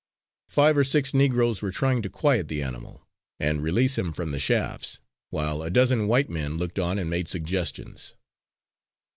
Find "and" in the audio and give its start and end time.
3.39-3.61, 6.97-7.07